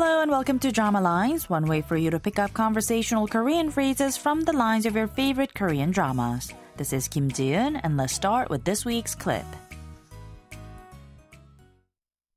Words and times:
Hello 0.00 0.20
and 0.20 0.30
welcome 0.30 0.58
to 0.60 0.70
Drama 0.70 1.00
Lines, 1.00 1.48
one 1.48 1.66
way 1.66 1.80
for 1.80 1.96
you 1.96 2.10
to 2.10 2.18
pick 2.18 2.38
up 2.38 2.52
conversational 2.52 3.26
Korean 3.26 3.70
phrases 3.70 4.16
from 4.16 4.42
the 4.42 4.52
lines 4.52 4.86
of 4.86 4.94
your 4.94 5.06
favorite 5.06 5.54
Korean 5.54 5.90
dramas. 5.90 6.52
This 6.76 6.92
is 6.92 7.08
Kim 7.08 7.30
Ji-eun, 7.30 7.80
and 7.82 7.96
let's 7.96 8.12
start 8.12 8.50
with 8.50 8.64
this 8.64 8.84
week's 8.84 9.14
clip. 9.14 9.46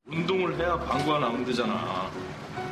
운동을 0.07 0.57
해야 0.57 0.77
방구가 0.79 1.19
나오면 1.19 1.45
되잖아. 1.45 2.09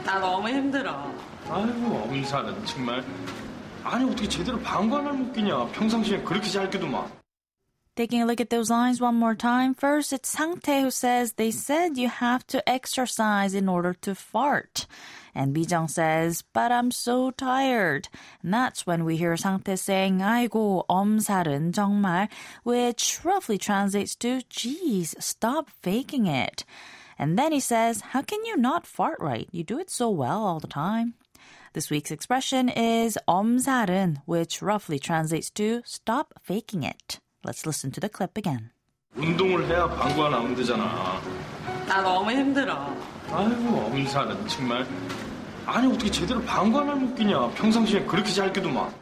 나 0.06 0.20
너무 0.20 0.48
힘들어. 0.50 1.12
아이고 1.50 2.04
엄살은 2.10 2.66
정말. 2.66 3.04
아니 3.84 4.10
어떻게 4.10 4.28
제대로 4.28 4.60
방구 4.60 4.98
하나를 4.98 5.18
못 5.18 5.34
끼냐. 5.34 5.68
평상시에 5.68 6.22
그렇게 6.24 6.50
잘 6.50 6.70
끼도만. 6.70 7.06
Taking 7.98 8.22
a 8.22 8.28
look 8.28 8.40
at 8.40 8.52
those 8.52 8.70
lines 8.70 9.02
one 9.02 9.16
more 9.16 9.34
time. 9.34 9.74
First, 9.74 10.14
it's 10.14 10.30
Sang 10.30 10.60
Tae 10.60 10.84
who 10.84 10.92
says 10.92 11.34
they 11.34 11.50
said 11.50 11.98
you 11.98 12.10
have 12.10 12.46
to 12.46 12.62
exercise 12.70 13.56
in 13.56 13.68
order 13.68 13.96
to 14.02 14.14
fart. 14.14 14.86
And 15.34 15.56
Bijang 15.56 15.90
says, 15.90 16.44
but 16.54 16.72
I'm 16.72 16.92
so 16.92 17.32
tired. 17.32 18.08
And 18.44 18.54
that's 18.54 18.86
when 18.86 19.04
we 19.04 19.18
hear 19.18 19.36
Sang 19.36 19.62
Tae 19.62 19.76
saying, 19.76 20.20
아이고, 20.20 20.86
엄살은 20.88 21.72
정말, 21.74 22.30
which 22.62 23.20
roughly 23.24 23.58
translates 23.58 24.16
to, 24.18 24.44
geez, 24.48 25.16
stop 25.18 25.72
faking 25.82 26.28
it. 26.28 26.66
And 27.18 27.36
then 27.36 27.52
he 27.52 27.60
says, 27.60 28.02
how 28.14 28.22
can 28.22 28.46
you 28.46 28.58
not 28.58 28.86
fart 28.86 29.18
right? 29.20 29.50
You 29.52 29.64
do 29.64 29.80
it 29.80 29.90
so 29.90 30.08
well 30.12 30.46
all 30.46 30.60
the 30.60 30.68
time. 30.68 31.16
This 31.74 31.90
week's 31.90 32.12
expression 32.12 32.70
is 32.70 33.18
엄살은, 33.28 34.22
which 34.26 34.62
roughly 34.62 35.00
translates 35.00 35.50
to 35.58 35.82
stop 35.84 36.36
faking 36.44 36.84
it. 36.84 37.20
Let's 37.45 37.67
listen 37.67 37.91
to 37.93 38.01
the 38.01 38.09
clip 38.15 38.39
again. 38.39 38.71
운동을 39.17 39.67
해야 39.67 39.87
방구가 39.89 40.31
나오면 40.31 40.55
되잖아. 40.55 41.21
나 41.87 42.01
너무 42.01 42.31
힘들어. 42.31 42.95
아이고 43.31 43.79
엄살은 43.87 44.47
정말. 44.49 44.87
아니 45.67 45.93
어떻게 45.93 46.11
제대로 46.11 46.41
방구 46.43 46.79
하나를 46.79 47.01
못 47.01 47.15
끼냐. 47.15 47.49
평상시에 47.51 48.05
그렇게 48.05 48.31
잘 48.33 48.53
끼도만. 48.53 49.02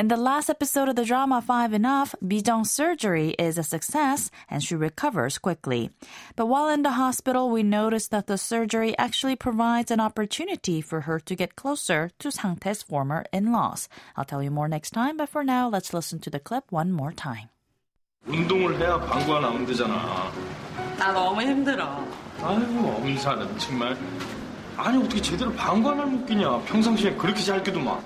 In 0.00 0.08
the 0.08 0.16
last 0.16 0.48
episode 0.48 0.88
of 0.88 0.96
the 0.96 1.04
drama 1.04 1.42
Five 1.42 1.74
Enough, 1.74 2.14
Bijong's 2.24 2.70
surgery 2.70 3.34
is 3.38 3.58
a 3.58 3.62
success 3.62 4.30
and 4.48 4.62
she 4.64 4.74
recovers 4.74 5.36
quickly. 5.36 5.90
But 6.36 6.46
while 6.46 6.70
in 6.70 6.82
the 6.82 6.92
hospital, 6.92 7.50
we 7.50 7.62
notice 7.62 8.08
that 8.08 8.26
the 8.26 8.38
surgery 8.38 8.96
actually 8.96 9.36
provides 9.36 9.90
an 9.90 10.00
opportunity 10.00 10.80
for 10.80 11.02
her 11.02 11.20
to 11.20 11.34
get 11.34 11.54
closer 11.54 12.08
to 12.20 12.30
Sang 12.30 12.56
Tae's 12.56 12.82
former 12.82 13.26
in-laws. 13.30 13.90
I'll 14.16 14.24
tell 14.24 14.42
you 14.42 14.50
more 14.50 14.68
next 14.68 14.92
time, 14.92 15.18
but 15.18 15.28
for 15.28 15.44
now, 15.44 15.68
let's 15.68 15.92
listen 15.92 16.18
to 16.20 16.30
the 16.30 16.40
clip 16.40 16.64
one 16.70 16.92
more 16.92 17.12
time. 17.12 17.50
운동을 18.26 18.78
해야 18.78 18.98
방구가 19.00 19.40
나오면 19.40 19.66
되잖아. 19.66 20.32
나 20.98 21.12
너무 21.12 21.42
힘들어. 21.42 22.06
아이고 22.40 22.88
엄살은 22.88 23.58
정말. 23.58 23.98
아니 24.78 24.96
어떻게 24.96 25.20
제대로 25.20 25.52
방구 25.52 25.90
하나를 25.90 26.10
못 26.10 26.24
끼냐. 26.24 26.60
평상시에 26.60 27.16
그렇게 27.16 27.42
잘 27.42 27.62
끼도만. 27.62 28.02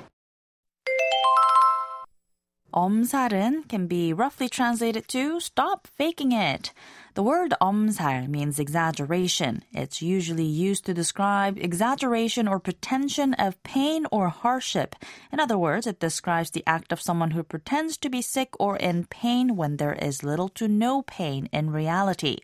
엄살은 2.75 3.69
can 3.69 3.87
be 3.87 4.13
roughly 4.13 4.49
translated 4.49 5.07
to 5.07 5.39
stop 5.39 5.87
faking 5.87 6.33
it. 6.33 6.73
The 7.15 7.23
word 7.23 7.55
엄살 7.61 8.27
means 8.27 8.59
exaggeration. 8.59 9.63
It's 9.73 10.03
usually 10.03 10.45
used 10.45 10.85
to 10.87 10.93
describe 10.93 11.57
exaggeration 11.57 12.49
or 12.49 12.59
pretension 12.59 13.35
of 13.35 13.63
pain 13.63 14.07
or 14.11 14.29
hardship. 14.29 14.97
In 15.31 15.39
other 15.39 15.57
words, 15.57 15.87
it 15.87 16.01
describes 16.01 16.51
the 16.51 16.65
act 16.67 16.91
of 16.91 17.01
someone 17.01 17.31
who 17.31 17.45
pretends 17.45 17.97
to 17.99 18.11
be 18.11 18.21
sick 18.21 18.51
or 18.59 18.77
in 18.77 19.05
pain 19.05 19.55
when 19.55 19.77
there 19.77 19.95
is 19.95 20.25
little 20.25 20.49
to 20.59 20.67
no 20.67 21.03
pain 21.03 21.49
in 21.53 21.71
reality. 21.71 22.39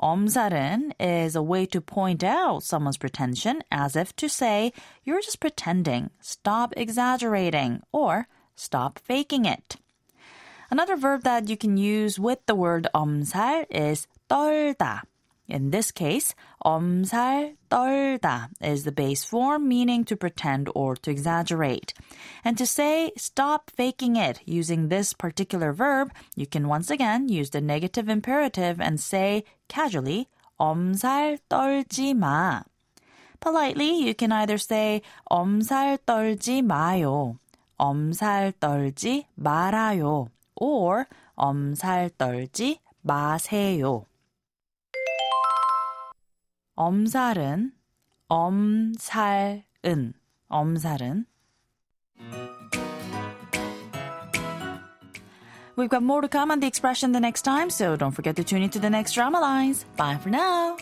엄살은 0.00 0.92
is 0.98 1.36
a 1.36 1.42
way 1.42 1.66
to 1.66 1.82
point 1.82 2.24
out 2.24 2.62
someone's 2.62 2.96
pretension 2.96 3.62
as 3.70 3.94
if 3.94 4.16
to 4.16 4.30
say, 4.30 4.72
you're 5.04 5.20
just 5.20 5.40
pretending, 5.40 6.08
stop 6.20 6.72
exaggerating, 6.78 7.82
or 7.92 8.26
stop 8.54 8.98
faking 8.98 9.44
it. 9.44 9.76
Another 10.70 10.96
verb 10.96 11.22
that 11.24 11.48
you 11.48 11.56
can 11.56 11.76
use 11.76 12.18
with 12.18 12.38
the 12.46 12.54
word 12.54 12.86
엄살 12.94 13.66
is 13.70 14.06
떨다. 14.28 15.02
In 15.48 15.72
this 15.72 15.90
case, 15.90 16.32
엄살 16.64 17.56
떨다 17.68 18.50
is 18.62 18.84
the 18.84 18.92
base 18.92 19.24
form 19.24 19.66
meaning 19.66 20.04
to 20.04 20.16
pretend 20.16 20.70
or 20.76 20.94
to 20.94 21.10
exaggerate. 21.10 21.92
And 22.44 22.56
to 22.56 22.66
say 22.66 23.10
stop 23.16 23.72
faking 23.74 24.14
it 24.14 24.38
using 24.46 24.88
this 24.88 25.12
particular 25.12 25.72
verb, 25.72 26.12
you 26.36 26.46
can 26.46 26.68
once 26.68 26.88
again 26.88 27.28
use 27.28 27.50
the 27.50 27.60
negative 27.60 28.08
imperative 28.08 28.80
and 28.80 29.00
say 29.00 29.42
casually 29.66 30.28
엄살 30.60 31.38
떨지 31.50 32.14
마. 32.14 32.62
Politely, 33.40 34.04
you 34.04 34.14
can 34.14 34.30
either 34.30 34.58
say 34.58 35.02
엄살 35.28 35.98
떨지 36.06 36.62
마요. 36.62 37.38
엄살 37.77 38.53
떨지 38.59 39.27
말아요. 39.35 40.29
or 40.55 41.05
엄살 41.35 42.09
떨지 42.17 42.79
마세요. 43.01 44.05
엄살은 46.75 47.71
엄살은 48.27 49.63
엄살은 50.49 51.25
We've 55.77 55.89
got 55.89 56.03
more 56.03 56.21
to 56.21 56.29
come 56.29 56.51
on 56.51 56.61
the 56.61 56.67
expression 56.67 57.11
the 57.11 57.19
next 57.19 57.41
time, 57.41 57.69
so 57.69 57.97
don't 57.97 58.11
forget 58.11 58.37
to 58.37 58.45
tune 58.45 58.63
into 58.63 58.79
the 58.79 58.89
next 58.89 59.13
drama 59.13 59.41
lines. 59.41 59.85
Bye 59.97 60.17
for 60.17 60.29
now. 60.29 60.77